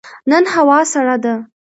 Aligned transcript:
نن 0.31 0.43
هوا 0.55 0.79
سړه 0.93 1.15
ده. 1.23 1.35